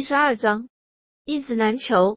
[0.00, 0.70] 第十二章，
[1.26, 2.16] 一子难求。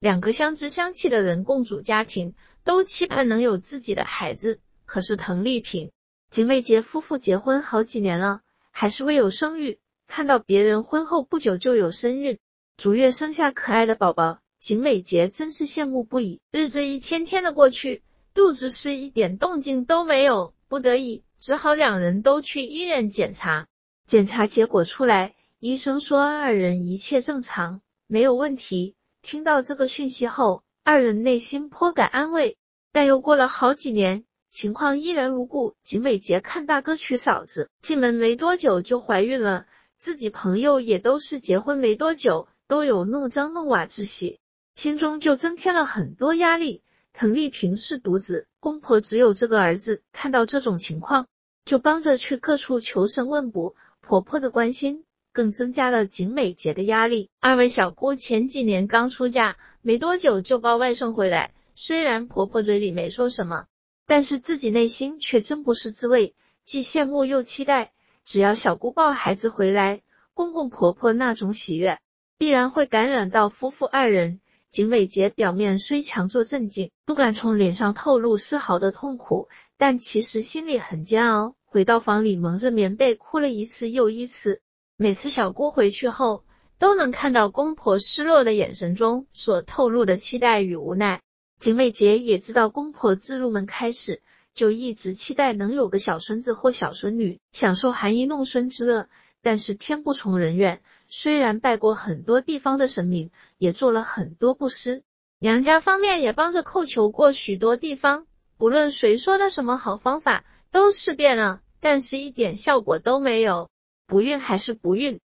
[0.00, 4.58] 两个相知相气的人共组家庭，都期盼能有自己的孩子。
[4.84, 5.92] 可是滕丽萍、
[6.28, 8.40] 景美杰夫妇结婚好几年了，
[8.72, 9.78] 还是未有生育。
[10.08, 12.40] 看到别人婚后不久就有身孕，
[12.76, 16.40] 逐月生下可爱的宝宝，景美杰真是羡慕不已。
[16.50, 18.02] 日子一天天的过去，
[18.34, 23.68] 肚子是一点动静都没有，不得已只好两人都去医院检查。
[24.04, 25.36] 检查结果出来。
[25.62, 28.94] 医生说二人一切正常，没有问题。
[29.20, 32.56] 听到这个讯息后，二人内心颇感安慰。
[32.92, 35.74] 但又过了好几年，情况依然如故。
[35.82, 39.66] 景美杰看大哥娶嫂子，进门没多久就怀孕了，
[39.98, 44.40] 自己朋友也都是结婚没多久，都有弄璋弄瓦之喜，
[44.76, 46.82] 心中就增添了很多压力。
[47.12, 51.26] 滕丽萍是独子，公婆只有这个儿子，看到这种情况，
[51.66, 55.04] 就帮着去各处求神问卜，婆婆的关心。
[55.32, 57.30] 更增加了景美杰的压力。
[57.40, 61.52] 二位小姑前几年刚出嫁，没多久就抱外甥回来。
[61.74, 63.66] 虽然婆婆嘴里没说什么，
[64.06, 67.92] 但是自己内心却真不是滋味，既羡慕又期待。
[68.24, 70.02] 只要小姑抱孩子回来，
[70.34, 71.98] 公公婆婆那种喜悦，
[72.36, 74.40] 必然会感染到夫妇二人。
[74.68, 81.56] 景美杰表面虽强作镇静，不敢从脸上透露丝毫的痛苦，但其实心里很煎熬。
[81.64, 84.60] 回到房里，蒙着棉被哭了一次又一次。
[85.02, 86.44] 每次小姑回去后，
[86.78, 91.22] 都能看到公婆失落的眼神中所透露的期待与无奈。
[91.58, 94.20] 景美杰也知道公婆自入门开始
[94.52, 99.08] 就一直期待能有个小孙子或小孙女，享受含饴弄孙之乐。
[99.40, 105.02] 但是天不从人愿，虽然拜过很多地方的神明，也做了很多布施，
[105.38, 108.26] 娘家方面也帮着叩求过许多地方，
[108.58, 113.70] 不论谁说的什么好方法，都试遍了，但是一点效果都没有。
[114.10, 115.20] 不孕还是不孕，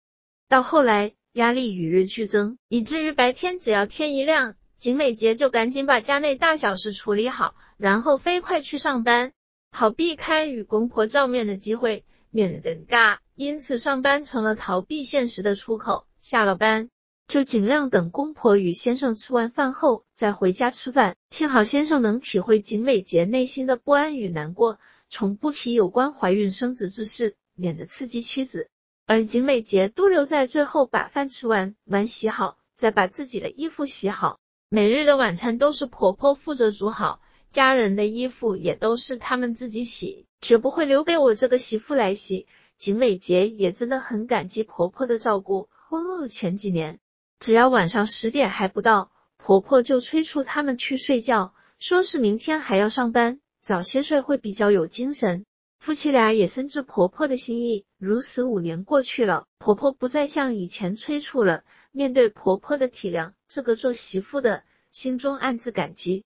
[0.49, 9.31] 到后来压力与日俱增，以至于白天只要天一亮，景美杰就赶紧把家内大小事处理好，然后飞快去上班，
[9.71, 13.19] 好避开与公婆照面的机会，免得尴尬。
[13.37, 16.05] 因此上班成了逃避现实的出口。
[16.21, 16.91] 下了班
[17.29, 21.15] 就尽量等公婆与先生吃完饭后再回家吃饭。
[21.31, 28.69] 幸好先生能体会景美杰内心的不安与难过，从不提有关怀孕生子之事，免得刺激妻子。
[29.07, 34.39] 而景美杰都留在最后，把饭吃完，碗洗好，再把自己的衣服洗好。
[34.69, 37.21] 每日的晚餐都是婆婆负责煮好，
[37.51, 42.47] 家人的衣服也都是他们自己洗，绝不会留给我这个媳妇来洗。
[42.79, 45.69] 景美杰也真的很感激婆婆的照顾。
[45.89, 46.99] 婚后前几年，
[47.39, 55.45] 只要晚上十点还不到，婆婆就催促他们去睡觉，说是明天还要上班，早些睡会比较有精神。
[55.83, 61.65] 夫妻俩也深知婆婆的心意，如此五年过去了，婆婆不再像以前催促了。
[61.91, 64.63] 面对婆婆的体谅，这个做媳妇的
[64.93, 66.23] 心中暗自感激。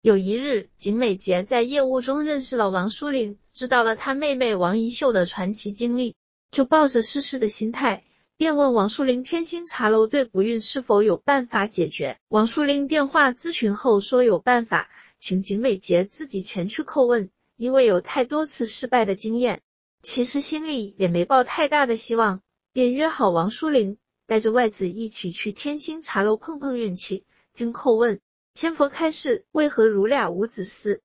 [0.00, 6.16] 有一日，景美杰在业务中认识了王淑玲，知道了她妹妹王怡秀的传奇经历，
[6.50, 8.04] 就抱着试试的心态，
[8.38, 12.16] 便问王淑玲天星茶楼对不孕是否有办法解决。
[12.28, 14.88] 王淑玲电话咨询后说有办法，
[15.20, 17.28] 请景美杰自己前去叩问。
[17.56, 19.62] 因为有太多次失败的经验，
[20.02, 22.42] 其实心里也没抱太大的希望，
[22.72, 27.24] 便约好王淑玲带着外子一起去天星茶楼碰碰运气。
[27.52, 28.20] 经叩问，
[28.54, 31.00] 仙佛开示：为何汝俩无子嗣？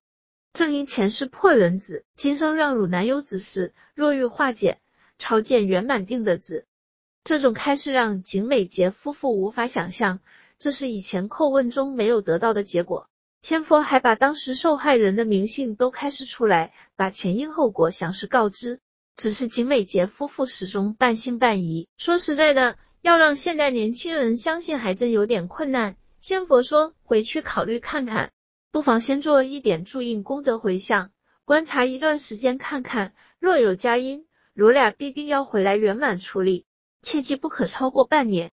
[0.52, 3.70] 正因前世破人子，今生让汝难有子嗣。
[3.94, 4.80] 若欲化解，
[5.16, 6.66] 朝见圆满定的子。
[7.22, 10.18] 这种开示让景美杰夫妇无法想象，
[10.58, 13.08] 这是以前叩问中没有得到的结果。
[13.42, 18.80] 仙佛还把当时受害人的名姓都开示出来，把前因后果详实告知。
[19.16, 21.88] 只是景美杰夫妇始终半信半疑。
[21.98, 25.96] 说实在的，要让现代年轻人相信，还真有点困难。
[26.20, 28.30] 仙佛说，回去考虑看看，
[28.70, 31.10] 不妨先做一点助印功德回向，
[31.44, 36.64] 观察一段时间看看，若有佳音，汝俩必定要回来圆满处理，
[37.02, 38.50] 切记不可超过半年。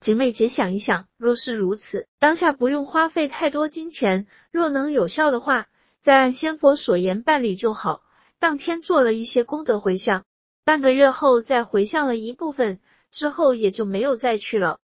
[0.00, 5.68] 景美姐想一想，若是如此，当下不用花费太多金钱，若能有效的话，
[6.00, 8.02] 再按仙佛所言办理就好。
[8.38, 10.24] 当天做了一些功德回向，
[10.64, 12.80] 半个月后再回向了一部分，
[13.10, 14.78] 之后也就没有再去了。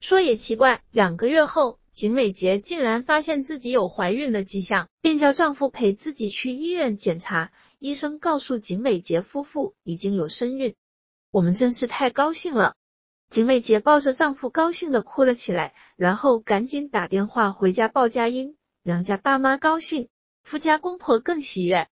[0.00, 7.52] 说也奇怪，两个月后，景美杰竟然发现自己有怀孕的迹象，便叫丈夫陪自己去医院检查。
[7.78, 10.74] 医生告诉景美杰夫妇已经有身孕，
[11.30, 12.74] 我们真是太高兴了。
[13.32, 18.58] 景美杰抱着丈夫，高兴的哭了起来，然后赶紧打电话回家报佳音。
[18.82, 20.10] 娘家爸妈高兴，
[20.42, 21.88] 夫家公婆更喜悦。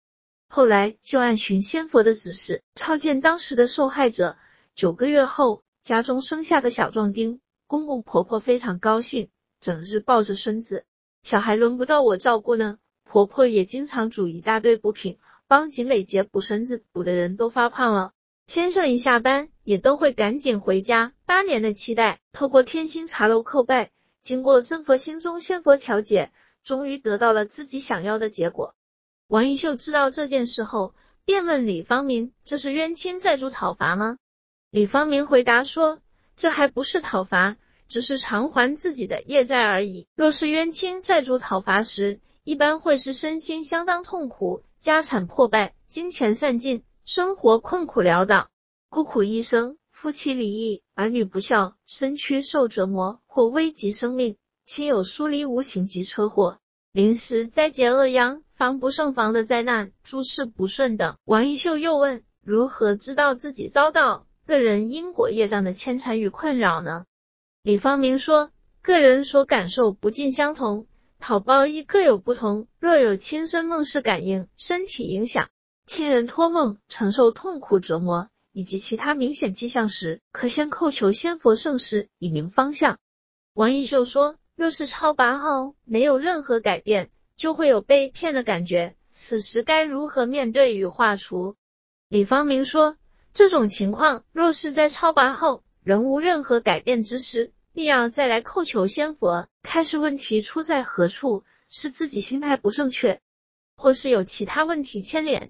[0.50, 4.36] 后来就按寻仙佛的指示，超见当时的受害者。
[4.76, 9.30] 九个月后，家中生下的小壮丁，公公婆婆非常高兴，
[9.62, 10.84] 整日抱着孙子，
[11.24, 12.80] 小孩轮不到我照顾呢。
[13.06, 18.12] 婆婆也经常煮一大堆补品，帮景美杰补身子，补的人都发胖了。
[18.48, 21.14] 先生一下班也都会赶紧回家。
[21.28, 26.32] 八年的期待，透过天心茶楼叩拜，经过真佛心中仙佛调解，
[26.64, 28.74] 终于得到了自己想要的结果。
[29.28, 34.18] 王一秀知道这件事后，便问李方明：“这是冤亲债主讨伐吗？”
[34.72, 36.00] 李方明回答说
[36.36, 37.56] ：“这还不是讨伐，
[37.88, 40.08] 只是偿还自己的业债而已。
[40.16, 48.50] 若是冤亲债主讨伐时，一般会是身心相当痛苦，家产破败，金钱散尽，生活困苦潦倒，
[48.92, 56.58] 孤苦一生，夫妻离异，儿女不孝，身躯受折磨，或危及生命，亲友疏离无情及车祸，
[56.92, 61.18] 临时灾劫恶殃，防不胜防的灾难，诸事不顺等。
[61.24, 67.06] 王一秀又问：如何知道自己遭到个人因果业障的牵缠与困扰呢？
[67.62, 68.50] 李方明说：
[68.82, 70.88] 个人所感受不尽相同。
[71.20, 72.68] 讨报亦各有不同。
[72.80, 75.50] 若有亲身梦事感应、身体影响、
[75.86, 83.00] 亲人托梦承受痛苦折磨以及其他明显迹象时，可先叩求仙佛圣师以明方向。
[83.54, 91.56] 王一秀说，若是超拔后没有任何改变，就会有被骗的感觉，此时该如何面对与化除？
[92.10, 92.98] 李方明说，
[93.34, 101.46] 这种情况若是在超拔后仍无任何改变之时，必要再来叩求仙佛，开始问题出在何处？
[101.70, 103.22] 是自己心态不正确，
[103.78, 105.50] 或是有其他问题牵连？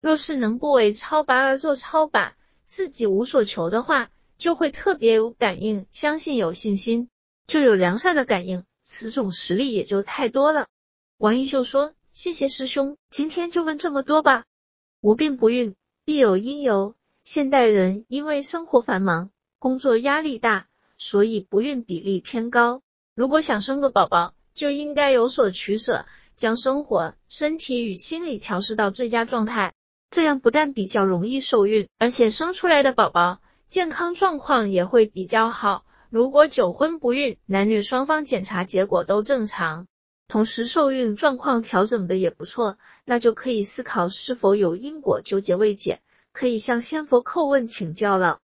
[0.00, 2.34] 若是能不为超拔而做超拔，
[2.66, 5.86] 自己无所求的话，就会特别有感应。
[5.92, 7.08] 相信有信心，
[7.46, 10.66] 就有良善的感应，此种实力也就太多了。
[11.16, 14.44] 王一秀说：“谢谢师兄，今天就问这么多吧。
[15.00, 15.74] 无病不孕，
[16.04, 16.94] 必有因由。
[17.24, 20.66] 现代人因为生活繁忙，工作压力大。”
[20.98, 22.80] 所以不孕比例偏高。
[23.14, 29.74] 如果想生个宝宝，就应该有所取舍，将生活、身体与心理调试到最佳状态。
[30.10, 35.84] 这样不但比较容易受孕，而且生出来的宝宝健康状况也会比较好。
[36.08, 39.86] 如果久婚不孕，男女双方检查结果都正常，
[40.28, 46.00] 同时受孕状况调整的也不错，那就可以思考是否有因果纠结未解，
[46.32, 48.34] 可以向仙佛叩问请教了。